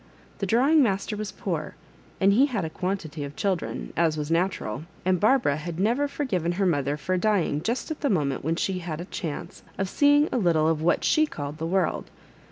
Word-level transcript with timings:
The 0.39 0.47
£rawing 0.47 0.79
master 0.79 1.15
was 1.15 1.31
poor, 1.31 1.75
and 2.19 2.33
he 2.33 2.47
had 2.47 2.65
a 2.65 2.71
quantity 2.71 3.23
of 3.23 3.35
children, 3.35 3.93
as 3.95 4.17
was 4.17 4.31
natural, 4.31 4.85
and 5.05 5.19
Bar 5.19 5.37
bara 5.37 5.57
had 5.57 5.79
never 5.79 6.07
forgiven 6.07 6.53
her 6.53 6.65
mother 6.65 6.97
for 6.97 7.17
dying 7.17 7.61
Just 7.61 7.91
at 7.91 8.01
the 8.01 8.09
moment 8.09 8.43
when 8.43 8.55
she 8.55 8.79
had 8.79 8.99
a 8.99 9.05
chance 9.05 9.61
of 9.77 9.87
seeing 9.87 10.27
a 10.31 10.39
little 10.39 10.67
of 10.67 10.81
what 10.81 11.03
she 11.03 11.27
called 11.27 11.59
the 11.59 11.67
world. 11.69 12.09